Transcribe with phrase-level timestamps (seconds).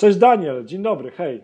[0.00, 1.42] Cześć Daniel, dzień dobry, hej.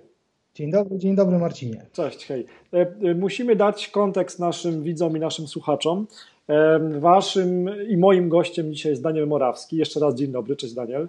[0.55, 1.87] Dzień dobry, dzień dobry Marcinie.
[1.93, 2.47] Cześć, hej.
[2.73, 6.07] E, e, musimy dać kontekst naszym widzom i naszym słuchaczom.
[6.49, 9.77] E, waszym i moim gościem dzisiaj jest Daniel Morawski.
[9.77, 11.09] Jeszcze raz dzień dobry, cześć Daniel.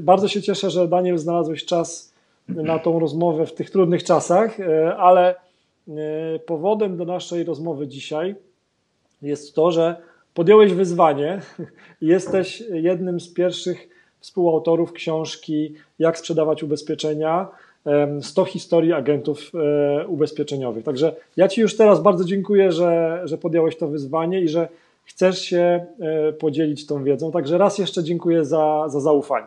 [0.00, 2.12] Bardzo się cieszę, że Daniel znalazłeś czas
[2.48, 4.58] na tą rozmowę w tych trudnych czasach,
[4.98, 5.34] ale
[6.46, 8.34] powodem do naszej rozmowy dzisiaj
[9.22, 9.96] jest to, że
[10.34, 11.40] podjąłeś wyzwanie
[12.00, 13.91] i jesteś jednym z pierwszych
[14.22, 17.48] współautorów książki Jak sprzedawać ubezpieczenia
[18.20, 20.84] 100 historii agentów e, ubezpieczeniowych.
[20.84, 24.68] Także ja Ci już teraz bardzo dziękuję, że, że podjąłeś to wyzwanie i że
[25.04, 27.32] chcesz się e, podzielić tą wiedzą.
[27.32, 29.46] Także raz jeszcze dziękuję za, za zaufanie.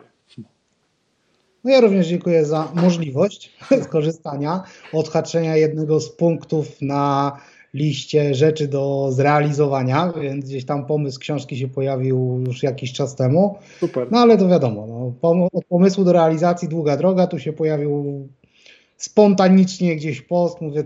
[1.64, 3.52] No ja również dziękuję za możliwość
[3.86, 4.62] skorzystania,
[4.92, 7.36] odhaczenia jednego z punktów na
[7.76, 13.58] liście rzeczy do zrealizowania, więc gdzieś tam pomysł książki się pojawił już jakiś czas temu.
[13.80, 14.08] Super.
[14.10, 14.86] No ale to wiadomo,
[15.22, 18.28] no, od pomysłu do realizacji długa droga, tu się pojawił
[18.96, 20.84] spontanicznie gdzieś post, mówię,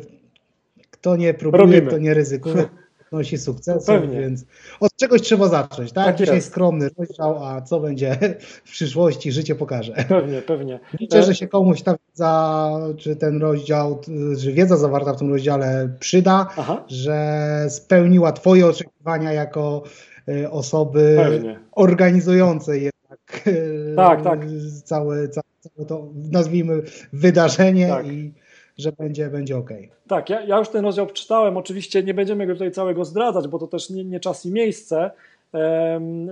[0.91, 1.87] kto nie próbuje, Robimy.
[1.87, 2.69] kto nie ryzykuje,
[3.13, 4.45] nosi sukces, więc
[4.81, 6.07] od czegoś trzeba zacząć, tak?
[6.07, 6.49] tak Dzisiaj jest.
[6.49, 8.19] skromny rozdział, a co będzie
[8.65, 9.93] w przyszłości, życie pokaże.
[10.09, 10.81] Pewnie, pewnie.
[11.01, 14.01] Liczę, że się komuś ta wiedza, czy ten rozdział,
[14.37, 16.85] że wiedza zawarta w tym rozdziale przyda, Aha.
[16.89, 19.83] że spełniła Twoje oczekiwania jako
[20.29, 21.61] y, osoby pewnie.
[21.73, 24.41] organizującej jednak y, tak, tak.
[24.85, 28.07] Całe, całe, całe to, nazwijmy, wydarzenie tak.
[28.07, 28.33] i
[28.81, 29.71] że będzie, będzie ok.
[30.09, 31.57] Tak, ja, ja już ten rozdział przeczytałem.
[31.57, 35.11] Oczywiście nie będziemy go tutaj całego zdradzać, bo to też nie, nie czas i miejsce.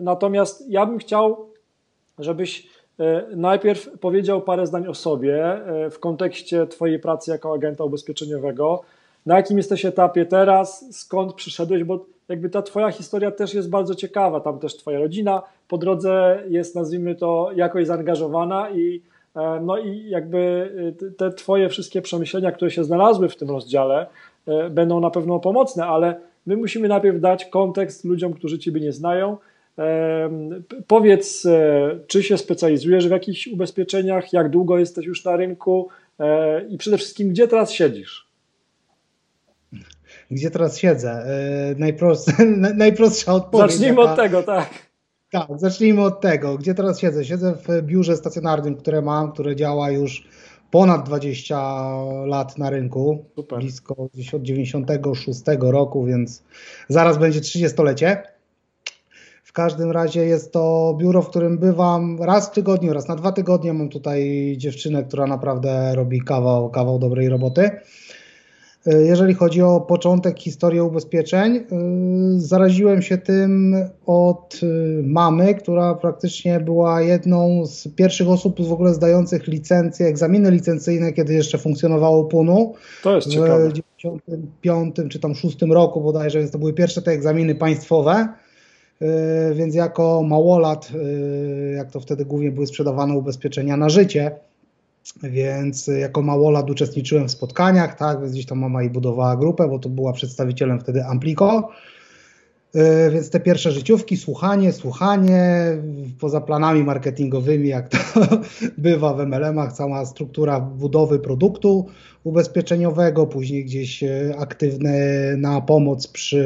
[0.03, 1.49] Natomiast ja bym chciał,
[2.19, 2.69] żebyś
[3.01, 8.83] e, najpierw powiedział parę zdań o sobie e, w kontekście Twojej pracy jako agenta ubezpieczeniowego.
[9.27, 13.95] Na jakim jesteś etapie teraz, skąd przyszedłeś, bo jakby ta Twoja historia też jest bardzo
[13.95, 14.41] ciekawa.
[14.41, 19.03] Tam też Twoja rodzina po drodze jest, nazwijmy to, jakoś zaangażowana i
[19.61, 20.39] no i jakby
[21.03, 24.07] y, te Twoje wszystkie przemyślenia, które się znalazły w tym rozdziale,
[24.47, 28.93] e, będą na pewno pomocne, ale my musimy najpierw dać kontekst ludziom, którzy Ciebie nie
[28.93, 29.37] znają.
[29.79, 30.31] E,
[30.87, 31.47] powiedz,
[32.07, 35.89] czy się specjalizujesz w jakichś ubezpieczeniach, jak długo jesteś już na rynku
[36.69, 38.29] i przede wszystkim, gdzie teraz siedzisz?
[40.31, 41.25] Gdzie teraz siedzę?
[41.79, 42.33] Najprostsza,
[42.75, 43.71] najprostsza odpowiedź.
[43.71, 44.88] Zacznijmy od tego, tak.
[45.31, 46.59] Tak, zacznijmy od tego.
[46.59, 47.25] Gdzie teraz siedzę?
[47.25, 50.29] Siedzę w biurze stacjonarnym, które mam, które działa już
[50.71, 51.57] ponad 20
[52.27, 53.25] lat na rynku.
[53.37, 53.59] Super.
[53.59, 56.43] Blisko gdzieś od 96 roku, więc
[56.89, 58.23] zaraz będzie 30-lecie.
[59.45, 63.33] W każdym razie jest to biuro, w którym bywam raz w tygodniu, raz na dwa
[63.33, 63.73] tygodnie.
[63.73, 67.71] Mam tutaj dziewczynę, która naprawdę robi kawał, kawał dobrej roboty.
[68.87, 71.63] E, jeżeli chodzi o początek historii ubezpieczeń, e,
[72.37, 74.67] zaraziłem się tym od e,
[75.03, 81.35] mamy, która praktycznie była jedną z pierwszych osób w ogóle zdających licencje, egzaminy licencyjne, kiedy
[81.35, 82.75] jeszcze funkcjonowało PUNU.
[83.03, 83.69] To jest ciekawe.
[83.69, 88.29] W 95 czy tam 6 roku bodajże, więc to były pierwsze te egzaminy państwowe.
[89.55, 90.93] Więc jako małolat,
[91.77, 94.31] jak to wtedy głównie były sprzedawane ubezpieczenia na życie,
[95.23, 99.79] więc jako małolat uczestniczyłem w spotkaniach, tak, więc gdzieś tam mama i budowała grupę, bo
[99.79, 101.71] to była przedstawicielem wtedy Amplico.
[102.75, 105.77] E, więc te pierwsze życiówki, słuchanie, słuchanie,
[106.21, 107.99] poza planami marketingowymi, jak to
[108.79, 111.87] bywa w MLM-ach, cała struktura budowy produktu
[112.25, 114.93] ubezpieczeniowego, później gdzieś e, aktywne
[115.37, 116.43] na pomoc przy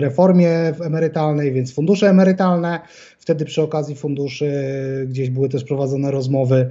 [0.00, 0.50] reformie
[0.80, 2.80] emerytalnej, więc fundusze emerytalne.
[3.18, 4.52] Wtedy przy okazji funduszy
[5.08, 6.70] gdzieś były też prowadzone rozmowy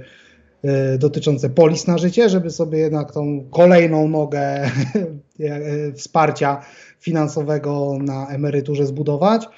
[0.98, 4.40] dotyczące polis na życie, żeby sobie jednak tą kolejną nogę
[5.40, 6.60] e, wsparcia
[7.00, 9.48] finansowego na emeryturze zbudować.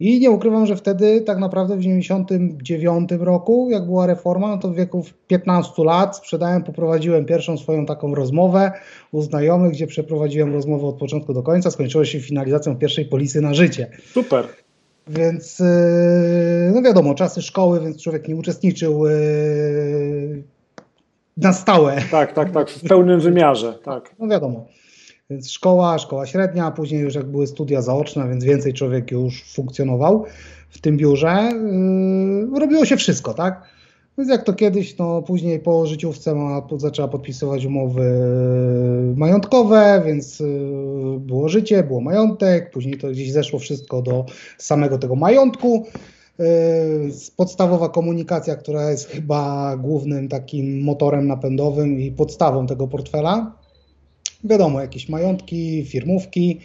[0.00, 4.68] I nie ukrywam, że wtedy tak naprawdę w 1999 roku, jak była reforma, no to
[4.68, 8.72] w wieku 15 lat sprzedałem, poprowadziłem pierwszą swoją taką rozmowę
[9.12, 11.70] u znajomych, gdzie przeprowadziłem rozmowę od początku do końca.
[11.70, 13.90] Skończyło się finalizacją pierwszej polisy na życie.
[14.12, 14.44] Super.
[15.08, 19.10] Więc e, no wiadomo, czasy szkoły, więc człowiek nie uczestniczył e,
[21.36, 22.02] na stałe.
[22.10, 24.14] Tak, tak, tak, w pełnym wymiarze, tak.
[24.18, 24.66] No wiadomo.
[25.30, 30.24] Więc szkoła, szkoła średnia, później już jak były studia zaoczne, więc więcej człowiek już funkcjonował
[30.68, 31.50] w tym biurze.
[32.52, 33.62] Yy, robiło się wszystko, tak?
[34.18, 38.04] Więc jak to kiedyś, no później po życiówce ma, zaczęła podpisywać umowy
[39.16, 40.44] majątkowe, więc y,
[41.18, 44.24] było życie, było majątek, później to gdzieś zeszło wszystko do
[44.58, 45.86] samego tego majątku.
[46.40, 53.58] Y, podstawowa komunikacja, która jest chyba głównym takim motorem napędowym i podstawą tego portfela.
[54.44, 56.60] Wiadomo, jakieś majątki, firmówki,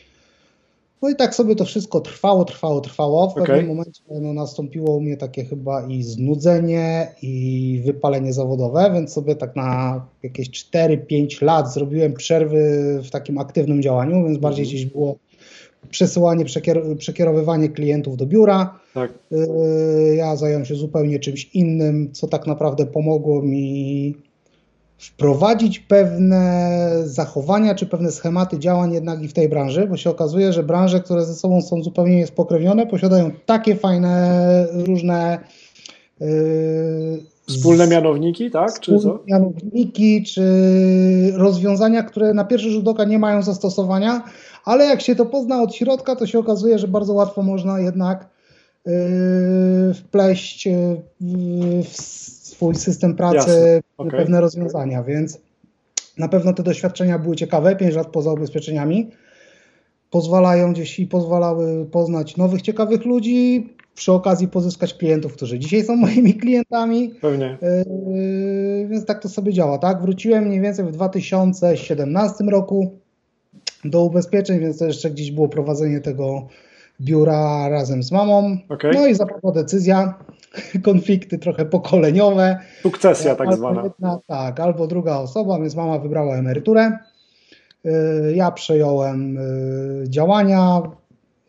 [1.01, 3.27] No i tak sobie to wszystko trwało, trwało, trwało.
[3.27, 3.45] W okay.
[3.45, 9.35] pewnym momencie no, nastąpiło u mnie takie chyba i znudzenie, i wypalenie zawodowe, więc sobie
[9.35, 12.59] tak na jakieś 4-5 lat zrobiłem przerwy
[13.03, 14.75] w takim aktywnym działaniu, więc bardziej mhm.
[14.77, 15.17] gdzieś było
[15.89, 18.79] przesyłanie, przekier przekierowywanie klientów do biura.
[18.93, 19.13] Tak.
[19.31, 24.15] Y, ja zająłem się zupełnie czymś innym, co tak naprawdę pomogło mi
[24.97, 30.53] wprowadzić pewne zachowania czy pewne schematy działań jednak i w tej branży, bo się okazuje,
[30.53, 35.39] że branże, które ze sobą są zupełnie niespokrewnione, posiadają takie fajne różne
[36.19, 36.27] yy,
[37.47, 38.79] Wspólne mianowniki, tak?
[38.79, 39.19] Czy co?
[39.27, 40.44] mianowniki, czy
[41.35, 44.23] rozwiązania, które na pierwszy rzut oka nie mają zastosowania,
[44.65, 48.29] ale jak się to pozna od środka, to się okazuje, że bardzo łatwo można jednak
[48.85, 48.94] yy,
[49.94, 51.95] wpleść yy, w
[52.57, 54.19] swój system pracy okay.
[54.19, 55.39] pewne rozwiązania, więc
[56.17, 59.11] na pewno te doświadczenia były ciekawe, 5 lat poza ubezpieczeniami.
[60.09, 65.95] Pozwalają gdzieś i pozwalały poznać nowych, ciekawych ludzi, przy okazji pozyskać klientów, którzy dzisiaj są
[65.95, 67.09] moimi klientami.
[67.21, 67.57] Pewnie.
[67.61, 70.01] Yy, więc tak to sobie działa, tak?
[70.01, 72.99] Wróciłem mniej więcej w 2017 roku
[73.85, 76.47] do ubezpieczeń, więc to jeszcze gdzieś było prowadzenie tego
[77.01, 78.57] biura razem z mamą.
[78.69, 78.91] Okay.
[78.94, 80.13] No i zapadła decyzja,
[80.85, 82.59] konflikty trochę pokoleniowe.
[82.83, 83.83] Sukcesja tak zwana.
[83.83, 86.97] Jedna, tak, albo druga osoba, więc mama wybrała emeryturę.
[87.85, 90.81] Y, ja przejąłem y, działania,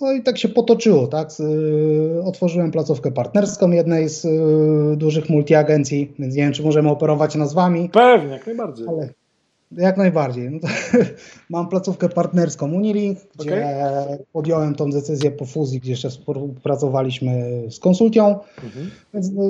[0.01, 1.29] no i tak się potoczyło, tak?
[1.41, 4.27] Y, otworzyłem placówkę partnerską jednej z
[4.99, 7.89] dużych multiagencji, więc nie wiem, czy możemy operować nazwami.
[7.89, 8.89] Pewnie, jak najbardziej.
[8.89, 9.09] Ale
[9.73, 10.51] jak najbardziej.
[10.51, 10.59] No
[11.51, 14.25] mam placówkę partnerską Unilink, gdzie okay.
[14.33, 18.39] podjąłem tą decyzję po fuzji, gdzie jeszcze współpracowaliśmy z konsultią.
[18.65, 18.91] Mhm.
[19.15, 19.43] Więc no,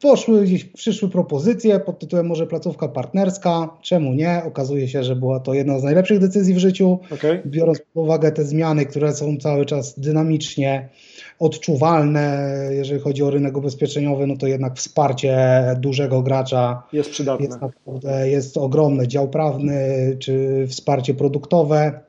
[0.00, 4.42] poszły gdzieś, przyszły propozycje pod tytułem może placówka partnerska, czemu nie?
[4.46, 7.42] Okazuje się, że była to jedna z najlepszych decyzji w życiu, okay.
[7.46, 10.88] biorąc pod uwagę te zmiany, które są cały czas dynamicznie
[11.38, 15.38] odczuwalne, jeżeli chodzi o rynek ubezpieczeniowy, no to jednak wsparcie
[15.80, 17.46] dużego gracza jest przydatne.
[17.46, 19.08] Jest, naprawdę, jest ogromne.
[19.08, 22.07] Dział prawny czy wsparcie produktowe.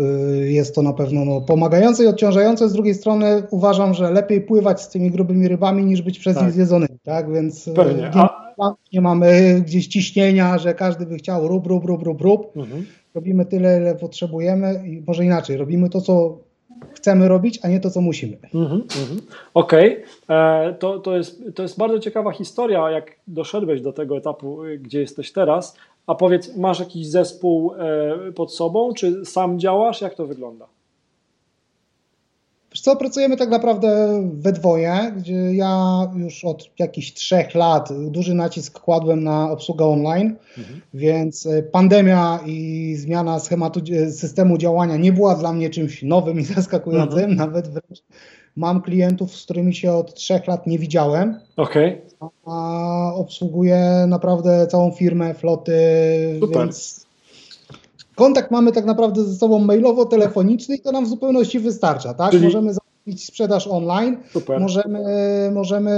[0.00, 2.68] Y, jest to na pewno no, pomagające i odciążające.
[2.68, 6.44] Z drugiej strony uważam, że lepiej pływać z tymi grubymi rybami niż być przez tak.
[6.44, 6.98] nich zjedzonymi.
[7.02, 7.32] Tak?
[7.32, 8.10] Więc y, Pewnie.
[8.14, 8.50] A...
[8.92, 12.56] nie mamy gdzieś ciśnienia, że każdy by chciał rób, rób, rób, rób, rób.
[12.56, 12.86] Mhm.
[13.14, 15.56] Robimy tyle, ile potrzebujemy i może inaczej.
[15.56, 16.38] Robimy to, co
[16.92, 18.38] chcemy robić, a nie to, co musimy.
[18.54, 18.80] Mm -hmm,
[19.54, 20.36] Okej, okay.
[20.36, 25.00] E, to, to, jest, to jest bardzo ciekawa historia, jak doszedłeś do tego etapu, gdzie
[25.00, 25.76] jesteś teraz.
[26.10, 30.00] A powiedz, masz jakiś zespół e, pod sobą, czy sam działasz?
[30.00, 30.66] Jak to wygląda?
[32.72, 38.34] Wiesz co, pracujemy tak naprawdę we dwoje, gdzie ja już od jakichś trzech lat duży
[38.34, 40.80] nacisk kładłem na obsługę online, mhm.
[40.94, 46.40] więc e, pandemia i zmiana schematu e, systemu działania nie była dla mnie czymś nowym
[46.40, 47.36] i zaskakującym, mhm.
[47.36, 48.02] nawet wręcz
[48.56, 51.40] mam klientów, z którymi się od trzech lat nie widziałem.
[51.56, 52.00] Okay.
[52.46, 55.72] A obsługuję naprawdę całą firmę, floty,
[56.40, 56.58] Super.
[56.58, 57.06] więc
[58.14, 62.30] kontakt mamy tak naprawdę ze sobą mailowo, telefoniczny i to nam w zupełności wystarcza, tak?
[62.30, 62.44] Czyli...
[62.44, 64.60] Możemy zrobić sprzedaż online, Super.
[64.60, 65.90] możemy, możemy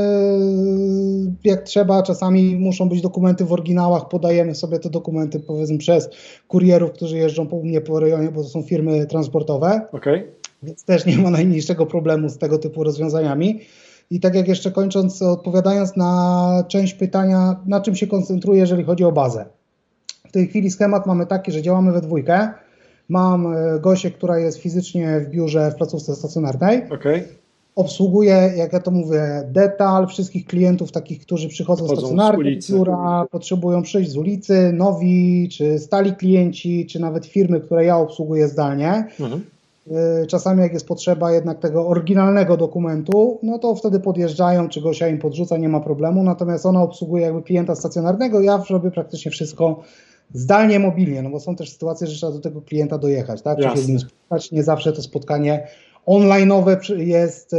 [1.44, 6.10] jak trzeba, czasami muszą być dokumenty w oryginałach, podajemy sobie te dokumenty powiedzmy przez
[6.48, 9.80] kurierów, którzy jeżdżą po mnie po rejonie, bo to są firmy transportowe.
[9.92, 10.41] Okay.
[10.62, 13.60] Więc też nie ma najmniejszego problemu z tego typu rozwiązaniami.
[14.10, 19.04] I tak jak jeszcze kończąc, odpowiadając na część pytania, na czym się koncentruję, jeżeli chodzi
[19.04, 19.44] o bazę.
[20.28, 22.48] W tej chwili schemat mamy taki, że działamy we dwójkę.
[23.08, 26.82] Mam e, Gosię, która jest fizycznie w biurze w placówce stacjonarnej.
[26.90, 27.24] Okay.
[27.76, 33.82] Obsługuję, jak ja to mówię, detal wszystkich klientów takich, którzy przychodzą Chodzą stacjonarnie biura, potrzebują
[33.82, 39.06] przyjść z ulicy, nowi, czy stali klienci, czy nawet firmy, które ja obsługuję zdalnie.
[39.20, 39.42] Mhm.
[39.90, 45.08] E, czasami jak jest potrzeba jednak tego oryginalnego dokumentu, no to wtedy podjeżdżają, czy Gosia
[45.08, 46.22] im podrzuca, nie ma problemu.
[46.22, 49.82] Natomiast ona obsługuje jakby klienta stacjonarnego, ja robię praktycznie wszystko
[50.34, 53.58] zdalnie, mobilnie, no bo są też sytuacje, że trzeba do tego klienta dojechać, tak?
[53.58, 54.52] Czy się spotkać.
[54.52, 55.66] Nie zawsze to spotkanie
[56.06, 57.58] online'owe jest yy,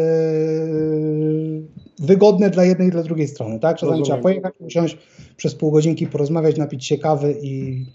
[2.00, 3.77] wygodne dla jednej i dla drugiej strony, tak?
[3.77, 4.06] Czasami Rozumiem.
[4.06, 4.98] trzeba pojechać, usiąść
[5.38, 7.86] przez pół godzinki, porozmawiać, napić się kawy i,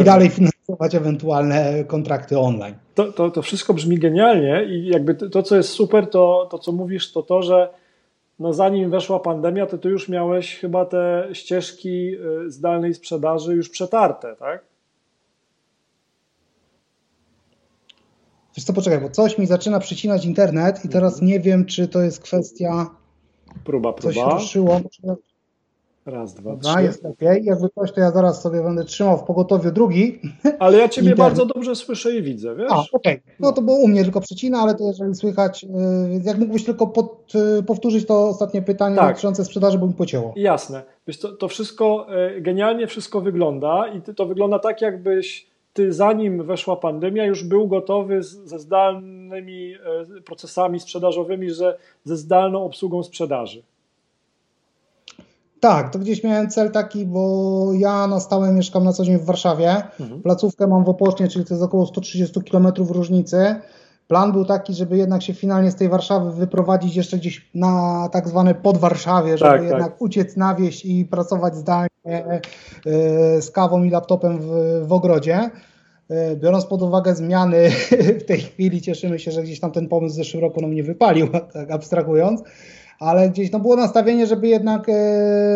[0.00, 2.74] i dalej finansować ewentualne kontrakty online.
[2.94, 6.58] To, to, to wszystko brzmi genialnie i jakby to, to co jest super, to, to
[6.58, 7.68] co mówisz, to to, że
[8.38, 12.14] no zanim weszła pandemia, to ty już miałeś chyba te ścieżki
[12.46, 14.64] y, zdalnej sprzedaży już przetarte, tak?
[18.56, 21.28] Wiesz co, poczekaj, bo coś mi zaczyna przycinać internet i teraz mhm.
[21.28, 22.90] nie wiem, czy to jest kwestia...
[23.64, 24.14] Próba, próba.
[24.14, 24.80] Coś ruszyło.
[26.08, 26.82] Raz, dwa, Dobra, trzy.
[26.82, 27.44] jest lepiej.
[27.44, 30.20] Jakby coś, to ja zaraz sobie będę trzymał w pogotowiu drugi.
[30.58, 32.72] Ale ja Ciebie bardzo dobrze słyszę i widzę, wiesz?
[32.72, 33.22] A, okej.
[33.40, 35.68] No to było u mnie tylko przecina, ale to jeżeli słychać, yy,
[36.10, 39.08] więc jak mógłbyś tylko pod, yy, powtórzyć to ostatnie pytanie Tak.
[39.08, 40.32] dotyczące sprzedaży, bo mi pocięło.
[40.36, 40.82] Jasne.
[41.06, 46.42] Wiesz, to, to wszystko e, genialnie wszystko wygląda i to wygląda tak, jakbyś ty zanim
[46.44, 49.74] weszła pandemia już był gotowy z, ze zdalnymi
[50.24, 53.62] procesami sprzedażowymi, że ze zdalną obsługą sprzedaży.
[55.60, 59.24] Tak, to gdzieś miałem cel taki, bo ja na stałe mieszkam na co dzień w
[59.24, 59.82] Warszawie.
[60.00, 60.22] Mhm.
[60.22, 63.56] Placówkę mam w Opocznie, czyli to jest około 130 km różnicy.
[64.08, 68.28] Plan był taki, żeby jednak się finalnie z tej Warszawy wyprowadzić jeszcze gdzieś na tak
[68.28, 69.70] zwane podwarszawie, żeby Tak, tak.
[69.70, 72.40] jednak uciec na wieś i pracować zdalnie e,
[73.42, 74.50] z kawą i laptopem w,
[74.86, 75.50] w ogrodzie.
[76.10, 77.70] E, Biorąc pod uwagę zmiany
[78.20, 80.82] w tej chwili, cieszymy się, że gdzieś tam ten pomysł w zeszłym roku nam nie
[80.82, 82.42] wypalił, tak abstrahując,
[82.98, 84.92] ale gdzieś no było nastawienie, żeby jednak e,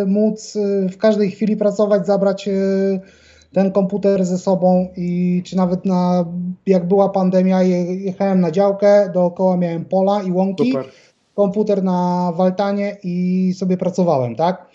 [0.06, 2.52] móc e, w każdej chwili pracować, zabrać e,
[3.52, 6.24] ten komputer ze sobą i czy nawet na,
[6.66, 10.84] jak była pandemia, je- jechałem na działkę, dookoła miałem pola i łąki, Super.
[11.34, 14.66] komputer na waltanie i sobie pracowałem, tak?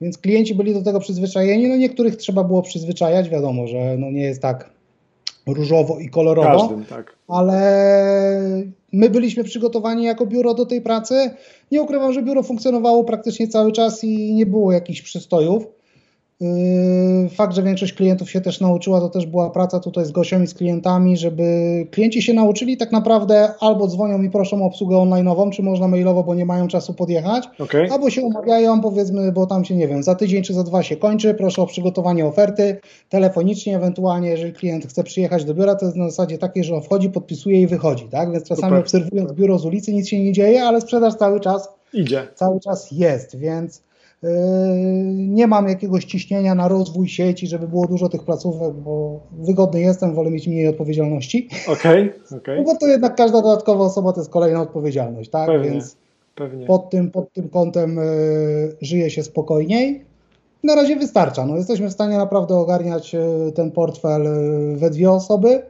[0.00, 4.22] Więc klienci byli do tego przyzwyczajeni, no niektórych trzeba było przyzwyczajać, wiadomo, że no nie
[4.22, 4.75] jest tak
[5.46, 7.16] różowo i kolorowo Każdym, tak.
[7.28, 7.60] ale
[8.92, 11.30] my byliśmy przygotowani jako biuro do tej pracy.
[11.72, 15.75] Nie ukrywam, że biuro funkcjonowało praktycznie cały czas i nie było jakichś przystojów.
[16.40, 20.42] Yy, Fakt, że większość klientów się też nauczyła, to też była praca tutaj z Gosią
[20.42, 21.42] i z klientami, żeby
[21.90, 26.22] klienci się nauczyli tak naprawdę albo dzwonią i proszą o obsługę online'ową, czy można mailowo,
[26.22, 27.90] bo nie mają czasu podjechać, Okej.
[27.90, 30.96] albo się umawiają, powiedzmy, bo tam się nie wiem, za tydzień czy za dwa się
[30.96, 35.96] kończy, proszę o przygotowanie oferty telefonicznie, ewentualnie jeżeli klient chce przyjechać do biura, to jest
[35.96, 38.32] na zasadzie takiej, że on wchodzi, podpisuje i wychodzi, tak?
[38.32, 38.78] Więc czasami Super.
[38.78, 42.28] obserwując biuro z ulicy nic się nie dzieje, ale sprzedaż cały czas, Idzie.
[42.34, 43.85] cały czas jest, więc
[45.16, 50.14] nie mam jakiegoś ciśnienia na rozwój sieci, żeby było dużo tych placówek, bo wygodny jestem,
[50.14, 52.58] wolę mieć mniej odpowiedzialności, Okej, okej.
[52.58, 55.46] no bo to jednak każda dodatkowa osoba to jest kolejna odpowiedzialność, tak?
[55.46, 55.70] Pewnie.
[55.70, 55.96] Więc
[56.34, 56.66] Pewnie.
[56.66, 60.04] pod tym, pod tym kątem y, żyje się spokojniej.
[60.64, 61.46] Na razie wystarcza.
[61.46, 64.22] No, jesteśmy w stanie naprawdę ogarniać y, ten portfel
[64.76, 65.62] we dwie osoby.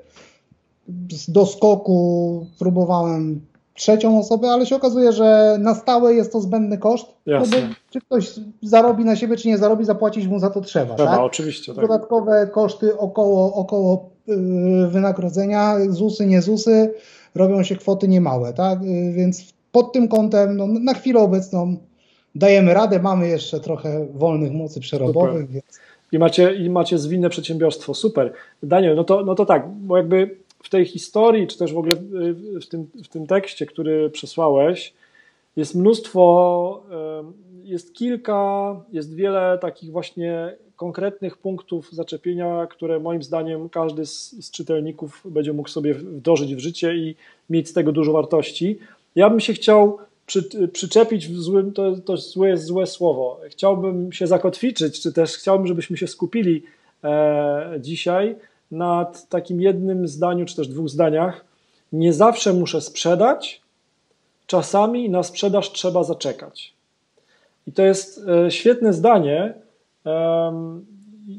[1.12, 3.40] Z doskoku próbowałem
[3.76, 7.06] trzecią osobę, ale się okazuje, że na stałe jest to zbędny koszt.
[7.26, 7.60] Jasne.
[7.60, 8.30] Bo czy ktoś
[8.62, 10.94] zarobi na siebie, czy nie zarobi, zapłacić mu za to trzeba.
[10.94, 11.20] Trzeba, tak?
[11.20, 11.74] oczywiście.
[11.74, 11.84] Tak.
[11.84, 16.94] Dodatkowe koszty około, około yy, wynagrodzenia, ZUSy, nie ZUSy,
[17.34, 18.82] robią się kwoty niemałe, tak?
[18.82, 21.76] Yy, Więc pod tym kątem, no, na chwilę obecną
[22.34, 25.64] dajemy radę, mamy jeszcze trochę wolnych mocy przerobowych, więc
[26.12, 28.32] I macie, I macie zwinne przedsiębiorstwo, super.
[28.62, 31.96] Daniel, no to, no to tak, bo jakby w tej historii, czy też w ogóle
[31.96, 34.92] w- w tym, w tym tekście, który przesłałeś,
[35.56, 36.82] jest mnóstwo,
[37.20, 37.32] em,
[37.64, 44.50] jest kilka, jest wiele takich właśnie konkretnych punktów zaczepienia, które moim zdaniem każdy z, z
[44.50, 47.14] czytelników będzie mógł sobie wdrożyć w życie i
[47.50, 48.78] mieć z tego dużo wartości.
[49.14, 53.40] Ja bym się chciał przy, przyczepić w złym, to, to złe jest złe słowo.
[53.48, 56.62] Chciałbym się zakotwiczyć, czy też chciałbym, żebyśmy się skupili
[57.04, 58.36] e, dzisiaj
[58.70, 61.44] nad takim jednym zdaniu, czy też dwóch zdaniach.
[61.92, 63.62] Nie zawsze muszę sprzedać,
[64.46, 66.74] czasami na sprzedaż trzeba zaczekać.
[67.66, 69.54] I to jest e, świetne zdanie.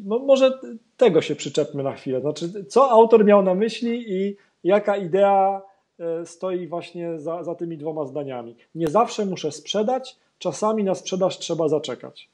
[0.05, 0.59] No, może
[0.97, 2.21] tego się przyczepmy na chwilę.
[2.21, 5.61] Znaczy, co autor miał na myśli i jaka idea
[5.99, 8.55] e, stoi właśnie za, za tymi dwoma zdaniami.
[8.75, 12.29] Nie zawsze muszę sprzedać, czasami na sprzedaż trzeba zaczekać.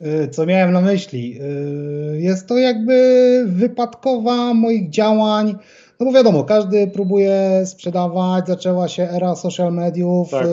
[0.00, 1.34] Yy, co miałem na myśli?
[1.34, 5.54] Yy, Jest to jakby wypadkowa moich działań.
[6.00, 10.46] No bo wiadomo, każdy próbuje sprzedawać, zaczęła się era social mediów, Tak.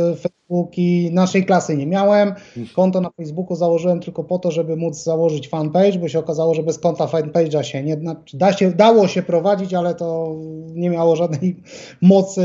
[0.49, 2.33] Facebooki, naszej klasy nie miałem.
[2.75, 6.63] Konto na Facebooku założyłem tylko po to, żeby móc założyć fanpage, bo się okazało, że
[6.63, 7.97] bez konta fanpage'a się nie
[8.33, 10.35] da się, dało się prowadzić, ale to
[10.73, 11.55] nie miało żadnej
[12.01, 12.41] mocy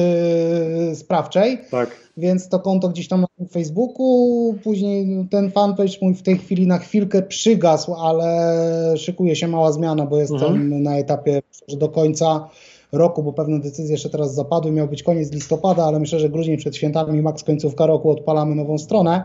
[0.94, 1.58] sprawczej.
[1.70, 6.66] Tak, Więc to konto gdzieś tam na Facebooku, później ten fanpage mój w tej chwili
[6.66, 8.52] na chwilkę przygasł, ale
[8.96, 10.82] szykuje się mała zmiana, bo jestem Mhm.
[10.82, 12.48] na etapie że do końca
[12.92, 14.72] roku, bo pewne decyzje jeszcze teraz zapadły.
[14.72, 18.78] Miał być koniec listopada, ale myślę, że grudzień przed świętami, maks końcówka roku odpalamy nową
[18.78, 19.24] stronę,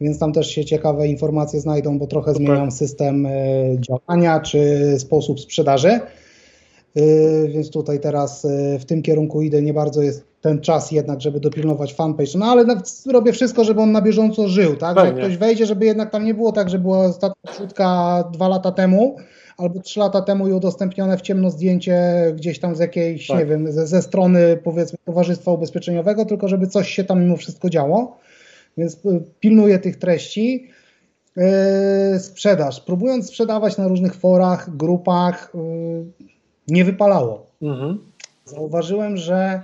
[0.00, 3.30] więc tam też się ciekawe informacje znajdą, bo trochę zmieniam system e,
[3.80, 6.00] działania czy sposób sprzedaży.
[6.94, 9.62] Yy, Więc tutaj teraz yy, w tym kierunku idę.
[9.62, 12.38] Nie bardzo jest ten czas jednak, żeby dopilnować fanpage.
[12.38, 12.64] No ale
[13.12, 14.98] robię wszystko, żeby on na bieżąco żył, tak?
[14.98, 15.28] Że Jak Pewnie.
[15.28, 19.16] ktoś wejdzie, żeby jednak tam nie było tak, że była ostatnia wrzutka dwa lata temu
[19.60, 22.02] albo trzy lata temu i udostępnione w ciemno zdjęcie
[22.36, 23.38] gdzieś tam z jakiejś, Tak.
[23.38, 27.70] nie wiem, ze, ze strony powiedzmy Towarzystwa Ubezpieczeniowego, tylko żeby coś się tam mimo wszystko
[27.70, 28.18] działo.
[28.78, 28.98] Więc y,
[29.40, 30.70] pilnuję tych treści.
[31.36, 32.80] Yy, sprzedaż.
[32.80, 36.26] Próbując sprzedawać na różnych forach, grupach, yy,
[36.68, 37.46] nie wypalało.
[37.62, 37.98] Mhm.
[38.44, 39.62] Zauważyłem, że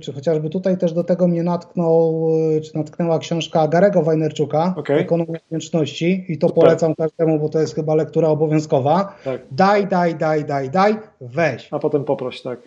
[0.00, 2.28] czy chociażby tutaj też do tego mnie natknął,
[2.62, 4.96] czy natknęła książka Garego Wajnerczuka, okay.
[4.96, 6.64] Ekonomia Wdzięczności i to Super.
[6.64, 9.14] polecam każdemu, bo to jest chyba lektura obowiązkowa.
[9.24, 9.40] Tak.
[9.50, 11.68] Daj, daj, daj, daj, daj, weź.
[11.70, 12.58] A potem poproś, tak.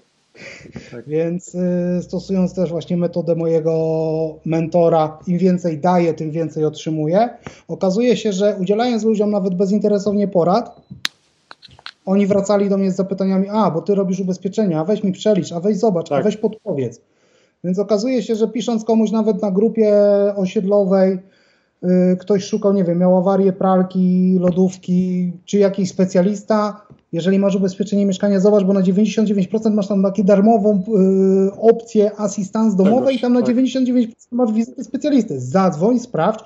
[0.91, 1.07] Tak.
[1.07, 3.75] Więc y, stosując też właśnie metodę mojego
[4.45, 7.29] mentora, im więcej daję, tym więcej otrzymuję,
[7.67, 10.81] okazuje się, że udzielając ludziom nawet bezinteresownie porad,
[12.05, 15.51] oni wracali do mnie z zapytaniami, a bo ty robisz ubezpieczenia, a weź mi przelicz,
[15.51, 16.21] a weź zobacz, tak.
[16.21, 17.01] a weź podpowiedz.
[17.63, 19.93] Więc okazuje się, że pisząc komuś nawet na grupie
[20.35, 21.19] osiedlowej,
[21.83, 26.81] y, ktoś szukał, nie wiem, miał awarię pralki, lodówki, czy jakiś specjalista,
[27.11, 30.83] jeżeli masz ubezpieczenie mieszkania, zobacz, bo na 99% masz tam taką darmową
[31.47, 34.15] y, opcję asystans domowej i tam na 99% tak.
[34.31, 35.39] masz wizytę specjalisty.
[35.39, 36.43] Zadzwoń, sprawdź,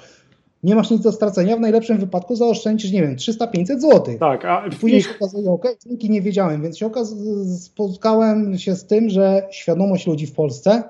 [0.64, 4.18] nie masz nic do stracenia, w najlepszym wypadku zaoszczędzisz, nie wiem, 300-500 zł.
[4.20, 7.16] Tak, a później się okazuje, ok, dzięki nie wiedziałem, więc się okaz
[7.60, 10.84] spotkałem się z tym, że świadomość ludzi w Polsce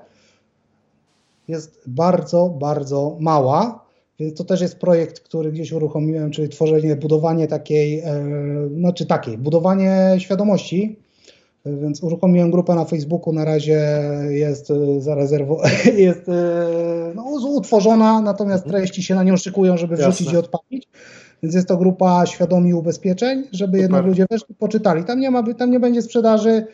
[1.48, 7.48] jest bardzo, bardzo mała więc to też jest projekt, który gdzieś uruchomiłem, czyli tworzenie, budowanie
[7.48, 8.24] takiej, e,
[8.78, 10.96] znaczy takiej, budowanie świadomości.
[11.66, 13.80] Więc uruchomiłem grupę na Facebooku, na razie
[14.28, 16.66] jest e, zarezerwowana, jest e,
[17.14, 18.82] no, utworzona, natomiast mhm.
[18.82, 20.34] treści się na nią szykują, żeby wrzucić Jasne.
[20.34, 20.88] i odpalić.
[21.42, 23.80] Więc jest to grupa świadomi ubezpieczeń, żeby Super.
[23.80, 25.04] jednak ludzie weszli, poczytali.
[25.04, 26.66] Tam nie ma, tam nie będzie sprzedaży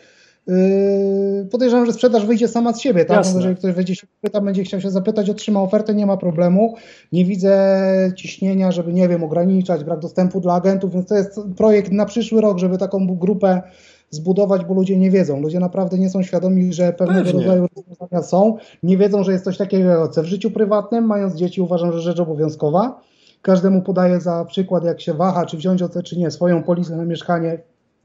[0.49, 3.25] Yy, podejrzewam, że sprzedaż wyjdzie sama z siebie, tak?
[3.27, 6.75] No, jeżeli ktoś wejdzie się pyta, będzie chciał się zapytać, otrzyma ofertę, nie ma problemu.
[7.13, 11.93] Nie widzę ciśnienia, żeby, nie wiem, ograniczać brak dostępu dla agentów, więc to jest projekt
[11.93, 13.63] na przyszły rok, żeby taką grupę
[14.11, 15.41] zbudować, bo ludzie nie wiedzą.
[15.41, 17.41] Ludzie naprawdę nie są świadomi, że pewnego Pewnie.
[17.41, 18.57] rodzaju rozwiązania są.
[18.83, 21.05] Nie wiedzą, że jest coś takiego jak OC w życiu prywatnym.
[21.05, 23.01] Mając dzieci uważam, że rzecz obowiązkowa.
[23.43, 27.05] Każdemu podaję za przykład, jak się waha, czy wziąć OC, czy nie, swoją polisę na
[27.05, 27.59] mieszkanie,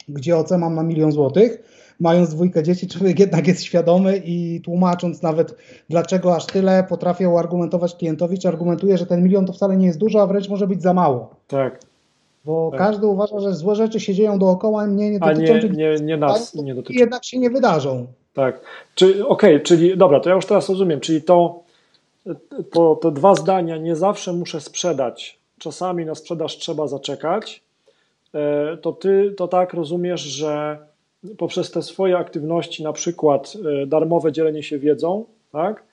[0.09, 1.63] gdzie OC mam na milion złotych
[2.01, 5.55] mając dwójkę dzieci, człowiek jednak jest świadomy i tłumacząc nawet
[5.89, 9.99] dlaczego aż tyle, potrafię uargumentować klientowi, czy argumentuje, że ten milion to wcale nie jest
[9.99, 11.35] dużo, a wręcz może być za mało.
[11.47, 11.79] Tak.
[12.45, 12.79] Bo tak.
[12.79, 15.53] każdy uważa, że złe rzeczy się dzieją dookoła, mnie nie dotyczą.
[15.53, 16.93] A nie, nie, nie nas nie dotyczą.
[16.93, 18.07] I jednak się nie wydarzą.
[18.33, 18.61] Tak.
[18.95, 21.59] Czy, Okej, okay, czyli dobra, to ja już teraz rozumiem, czyli to,
[22.71, 25.39] to te dwa zdania nie zawsze muszę sprzedać.
[25.57, 27.61] Czasami na sprzedaż trzeba zaczekać.
[28.33, 30.77] E, to ty to tak rozumiesz, że
[31.37, 35.83] poprzez te swoje aktywności, na przykład e, darmowe dzielenie się wiedzą, tak?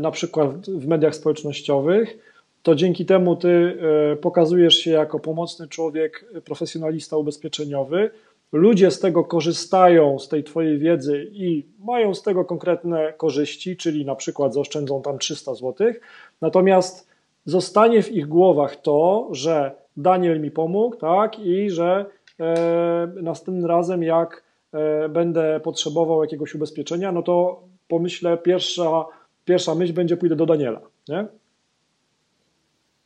[0.00, 2.18] na przykład w mediach społecznościowych,
[2.66, 3.78] to dzięki temu ty
[4.12, 8.10] e, pokazujesz się jako pomocny człowiek, profesjonalista ubezpieczeniowy.
[8.52, 14.04] Ludzie z tego korzystają, z tej twojej wiedzy i mają z tego konkretne korzyści, czyli
[14.04, 15.92] na przykład zaoszczędzą tam 300 zł.
[16.40, 17.08] Natomiast
[17.44, 22.06] zostanie w ich głowach to, że Daniel mi pomógł, tak, i że
[22.40, 29.04] e, następnym razem, jak E, będę potrzebował jakiegoś ubezpieczenia, no to pomyślę, pierwsza,
[29.44, 31.26] pierwsza myśl będzie pójdę do Daniela, nie?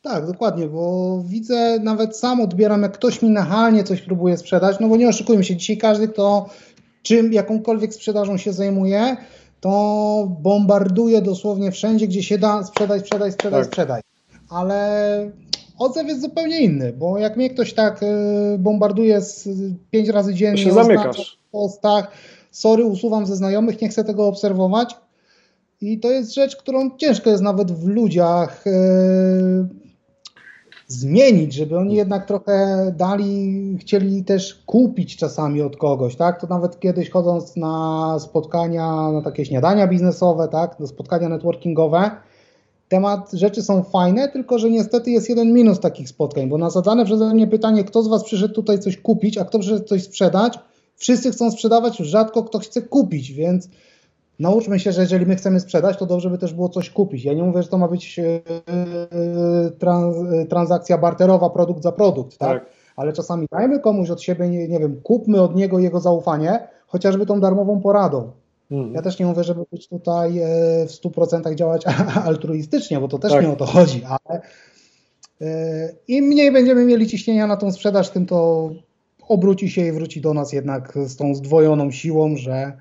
[0.01, 4.87] Tak, dokładnie, bo widzę, nawet sam odbieram, jak ktoś mi nachalnie coś próbuje sprzedać, no
[4.87, 6.49] bo nie oszukujmy się, dzisiaj każdy, kto
[7.03, 9.17] czym, jakąkolwiek sprzedażą się zajmuje,
[9.59, 13.67] to bombarduje dosłownie wszędzie, gdzie się da sprzedaj, sprzedaj, sprzedaj, tak.
[13.67, 14.01] sprzedaj.
[14.49, 15.31] Ale
[15.77, 18.07] odzew jest zupełnie inny, bo jak mnie ktoś tak y,
[18.59, 19.49] bombarduje z
[19.91, 22.11] pięć razy dziennie, to się zamykasz postach,
[22.51, 24.95] sorry, usuwam ze znajomych, nie chcę tego obserwować.
[25.81, 29.81] I to jest rzecz, którą ciężko jest nawet w ludziach yy,
[30.91, 36.41] zmienić, żeby oni jednak trochę dali, chcieli też kupić czasami od kogoś, tak?
[36.41, 40.79] To nawet kiedyś chodząc na spotkania, na takie śniadania biznesowe, tak?
[40.79, 42.11] Na spotkania networkingowe,
[42.89, 47.05] temat, rzeczy są fajne, tylko że niestety jest jeden minus takich spotkań, bo na zadane
[47.05, 50.59] przeze mnie pytanie, kto z Was przyszedł tutaj coś kupić, a kto przyszedł coś sprzedać,
[50.95, 53.69] wszyscy chcą sprzedawać, rzadko kto chce kupić, więc
[54.41, 57.23] nauczmy się, że jeżeli my chcemy sprzedać, to dobrze by też było coś kupić.
[57.23, 58.41] Ja nie mówię, że to ma być e,
[59.79, 60.15] trans,
[60.49, 62.49] transakcja barterowa, produkt za produkt, tak?
[62.49, 62.71] tak?
[62.95, 67.25] Ale czasami dajmy komuś od siebie, nie, nie wiem, kupmy od niego jego zaufanie, chociażby
[67.25, 68.31] tą darmową poradą.
[68.71, 68.93] Mhm.
[68.93, 70.47] Ja też nie mówię, żeby być tutaj e,
[70.87, 71.85] w 100% działać
[72.25, 73.43] altruistycznie, bo to też tak.
[73.43, 74.41] nie o to chodzi, ale
[75.41, 78.69] e, im mniej będziemy mieli ciśnienia na tą sprzedaż, tym to
[79.27, 82.77] obróci się i wróci do nas jednak z tą zdwojoną siłą, że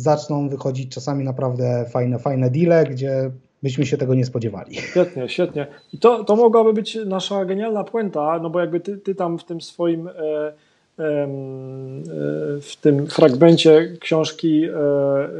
[0.00, 3.30] zaczną wychodzić czasami naprawdę fajne, fajne deale, gdzie
[3.62, 4.74] byśmy się tego nie spodziewali.
[4.76, 5.66] Świetnie, świetnie.
[5.92, 9.44] I to, to mogłaby być nasza genialna puenta, no bo jakby ty, ty tam w
[9.44, 10.52] tym swoim e, e,
[12.60, 14.70] w tym fragmencie książki, e,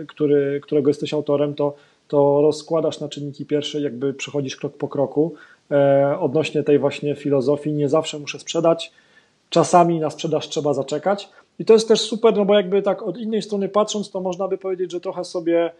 [0.08, 1.74] który, którego jesteś autorem, to,
[2.08, 5.34] to rozkładasz na czynniki pierwsze, jakby przechodzisz krok po kroku
[5.70, 7.72] e, odnośnie tej właśnie filozofii.
[7.72, 8.92] Nie zawsze muszę sprzedać,
[9.50, 11.28] czasami na sprzedaż trzeba zaczekać.
[11.60, 14.48] I to jest też super, no bo jakby tak od innej strony patrząc, to można
[14.48, 15.70] by powiedzieć, że trochę sobie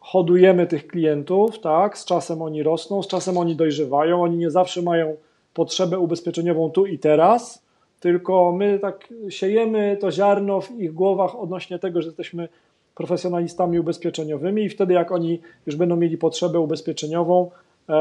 [0.00, 1.98] hodujemy tych klientów, tak?
[1.98, 5.16] Z czasem oni rosną, z czasem oni dojrzewają, oni nie zawsze mają
[5.54, 7.62] potrzebę ubezpieczeniową tu i teraz,
[8.00, 12.48] tylko my tak siejemy to ziarno w ich głowach odnośnie tego, że jesteśmy
[12.94, 17.50] profesjonalistami ubezpieczeniowymi i wtedy jak oni już będą mieli potrzebę ubezpieczeniową
[17.88, 17.92] e,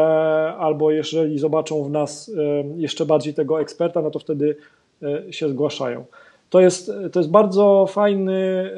[0.57, 4.55] albo jeżeli zobaczą w nas e, jeszcze bardziej tego eksperta, no to wtedy
[5.03, 6.05] e, się zgłaszają.
[6.49, 8.71] To jest, to jest bardzo fajny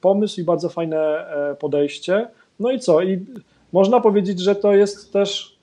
[0.00, 1.26] pomysł i bardzo fajne
[1.58, 2.28] podejście.
[2.60, 3.02] No i co?
[3.02, 3.26] I
[3.72, 5.56] można powiedzieć, że to jest też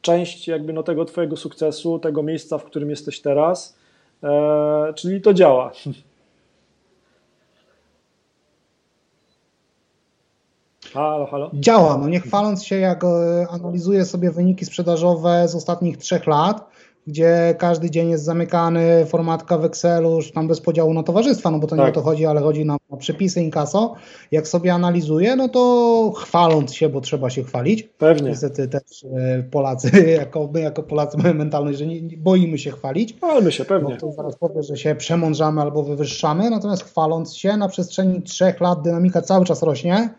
[0.00, 3.76] część jakby no tego twojego sukcesu, tego miejsca, w którym jesteś teraz,
[4.94, 5.72] czyli to działa.
[10.94, 11.50] Halo, halo.
[11.54, 11.98] Działa.
[11.98, 16.70] No nie chwaląc się, jak e, analizuję sobie wyniki sprzedażowe z ostatnich trzech lat,
[17.08, 21.58] gdzie każdy dzień jest zamykany, formatka w Excelu, już tam bez podziału na towarzystwa, no
[21.58, 21.84] bo to tak.
[21.84, 23.94] nie o to chodzi, ale chodzi nam o przepisy inkaso.
[24.32, 27.82] Jak sobie analizuję, no to chwaląc się, bo trzeba się chwalić.
[27.82, 28.28] Pewnie.
[28.28, 29.90] Niestety też e, Polacy,
[30.20, 33.14] jako, my jako Polacy mamy mentalność, że nie, boimy się chwalić.
[33.16, 33.94] Chwalmy się, pewnie.
[33.94, 38.60] No to zaraz powiem, że się przemądrzamy albo wywyższamy, natomiast chwaląc się, na przestrzeni trzech
[38.60, 40.14] lat dynamika cały czas rośnie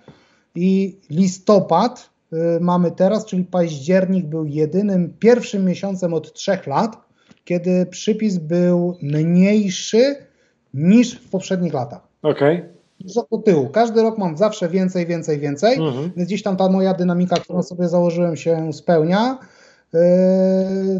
[0.55, 2.09] i listopad
[2.61, 6.97] mamy teraz, czyli październik był jedynym pierwszym miesiącem od trzech lat,
[7.45, 10.15] kiedy przypis był mniejszy
[10.73, 12.01] niż w poprzednich latach.
[12.21, 12.57] Okej.
[12.57, 12.79] Okay.
[13.31, 13.69] Do tyłu.
[13.69, 16.11] Każdy rok mam zawsze więcej, więcej, więcej, mhm.
[16.15, 19.37] więc gdzieś tam ta moja dynamika, którą sobie założyłem się spełnia.
[19.93, 19.99] Yy,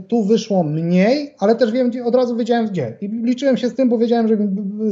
[0.08, 2.98] tu wyszło mniej, ale też wiem, od razu wiedziałem gdzie.
[3.02, 4.38] I liczyłem się z tym, bo wiedziałem, że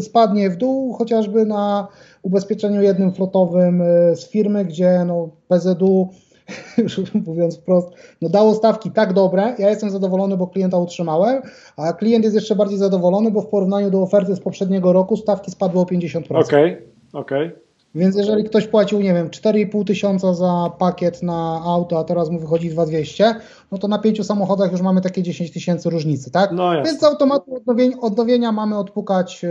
[0.01, 1.87] spadnie w dół, chociażby na
[2.21, 6.09] ubezpieczeniu jednym flotowym yy, z firmy, gdzie no, PZU,
[7.27, 7.87] mówiąc wprost,
[8.21, 11.41] no dało stawki tak dobre, ja jestem zadowolony, bo klienta utrzymałem,
[11.77, 15.51] a klient jest jeszcze bardziej zadowolony, bo w porównaniu do oferty z poprzedniego roku stawki
[15.51, 16.23] spadły o 50%.
[16.29, 16.81] Okej, okay,
[17.13, 17.47] okej.
[17.47, 17.67] Okay.
[17.95, 22.39] Więc jeżeli ktoś płacił, nie wiem, 4,5 tysiąca za pakiet na auto, a teraz mu
[22.39, 23.35] wychodzi 2200,
[23.71, 26.51] no to na pięciu samochodach już mamy takie 10 tysięcy różnicy, tak?
[26.51, 29.49] No Więc z automatu odnowienia, odnowienia mamy odpukać yy,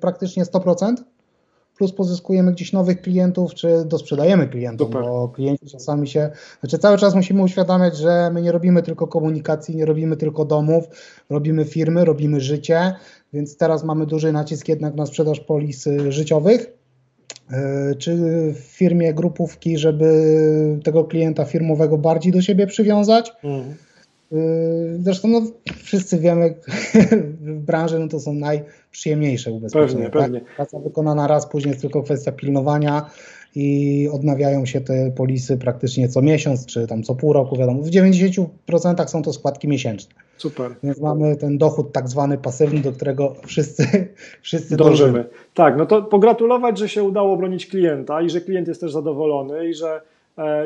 [0.00, 0.94] praktycznie 100%,
[1.76, 5.02] plus pozyskujemy gdzieś nowych klientów, czy dosprzedajemy klientów, Super.
[5.02, 6.30] bo klienci czasami się,
[6.60, 10.84] znaczy cały czas musimy uświadamiać, że my nie robimy tylko komunikacji, nie robimy tylko domów,
[11.30, 12.94] robimy firmy, robimy życie,
[13.32, 16.82] więc teraz mamy duży nacisk jednak na sprzedaż polis życiowych,
[17.52, 18.16] E, czy
[18.52, 23.32] w firmie grupówki, żeby tego klienta firmowego bardziej do siebie przywiązać.
[23.44, 23.74] Mhm.
[24.32, 24.36] E,
[25.00, 25.42] zresztą no,
[25.82, 26.54] wszyscy wiemy,
[27.40, 29.88] w branży no to są najprzyjemniejsze ubezpieczenia.
[29.88, 30.12] Pewnie, tak?
[30.12, 30.40] pewnie.
[30.56, 33.10] Praca wykonana raz, później jest tylko kwestia pilnowania
[33.54, 37.82] i odnawiają się te polisy praktycznie co miesiąc, czy tam co pół roku, wiadomo.
[37.82, 40.14] W 90% są to składki miesięczne.
[40.36, 40.74] Super.
[40.82, 43.84] Więc mamy ten dochód tak zwany pasywny, do którego wszyscy,
[44.42, 45.12] wszyscy dążymy.
[45.12, 45.34] dążymy.
[45.54, 49.68] Tak, no to pogratulować, że się udało bronić klienta i że klient jest też zadowolony
[49.68, 50.00] i że,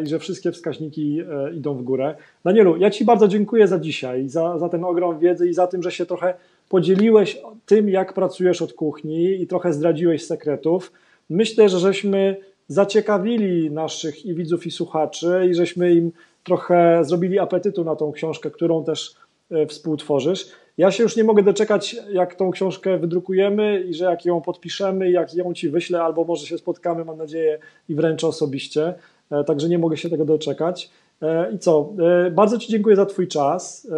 [0.05, 2.14] i że wszystkie wskaźniki e, idą w górę.
[2.44, 5.83] Danielu, ja Ci bardzo dziękuję za dzisiaj, za, za ten ogrom wiedzy i za tym,
[5.83, 6.35] że się trochę
[6.68, 10.92] podzieliłeś tym, jak pracujesz od kuchni i trochę zdradziłeś sekretów.
[11.31, 12.37] Myślę, że żeśmy
[12.68, 16.12] zaciekawili naszych i widzów, i słuchaczy, i żeśmy im
[16.44, 19.14] trochę zrobili apetytu na tą książkę, którą też
[19.50, 20.46] e, współtworzysz.
[20.79, 25.11] Ja się już nie mogę doczekać, jak tą książkę wydrukujemy i że jak ją podpiszemy,
[25.11, 28.94] jak ją ci wyślę, albo może się spotkamy, mam nadzieję, i wręczę osobiście.
[29.31, 30.91] E, także nie mogę się tego doczekać.
[31.23, 31.93] E, I co?
[32.33, 33.89] Bardzo Ci dziękuję za Twój czas.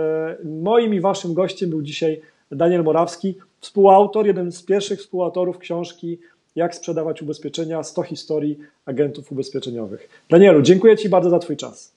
[0.45, 6.19] Moim i Waszym gościem był dzisiaj Daniel Morawski, współautor, jeden z pierwszych współautorów książki
[6.57, 10.09] jak sprzedawać ubezpieczenia, 100 historii agentów ubezpieczeniowych.
[10.31, 11.93] Danielu, dziękuję Ci bardzo za Twój czas.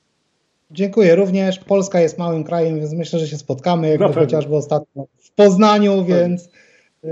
[0.72, 1.60] Dziękuję również.
[1.60, 6.50] Polska jest małym krajem, więc myślę, że się spotkamy, no chociażby ostatnio w Poznaniu, więc
[7.04, 7.12] yy,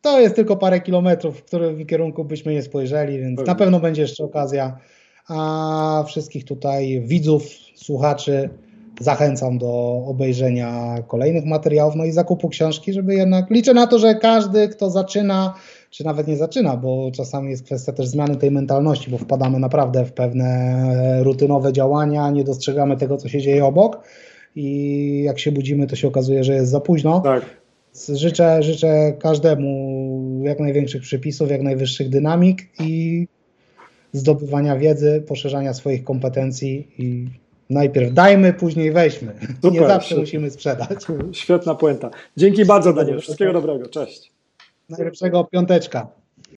[0.00, 3.52] to jest tylko parę kilometrów, w którym kierunku byśmy nie spojrzeli, więc Pewnie.
[3.52, 4.78] na pewno będzie jeszcze okazja.
[5.30, 7.42] A wszystkich tutaj widzów,
[7.74, 8.50] słuchaczy
[9.00, 14.14] zachęcam do obejrzenia kolejnych materiałów, no i zakupu książki, żeby jednak liczę na to, że
[14.14, 15.54] każdy, kto zaczyna
[15.90, 20.04] czy nawet nie zaczyna, bo czasami jest kwestia też zmiany tej mentalności, bo wpadamy naprawdę
[20.04, 24.02] w pewne rutynowe działania, nie dostrzegamy tego, co się dzieje obok
[24.56, 27.20] i jak się budzimy, to się okazuje, że jest za późno.
[27.20, 27.42] Tak.
[28.08, 33.26] Życzę, życzę każdemu jak największych przepisów, jak najwyższych dynamik i
[34.12, 37.28] zdobywania wiedzy, poszerzania swoich kompetencji i
[37.70, 39.34] najpierw dajmy, później weźmy.
[39.62, 41.06] Super, nie zawsze musimy sprzedać.
[41.32, 42.10] Świetna puenta.
[42.36, 43.20] Dzięki bardzo Daniel.
[43.20, 43.88] Wszystkiego dobrego.
[43.88, 44.32] Cześć
[44.90, 46.08] najlepszego piąteczka.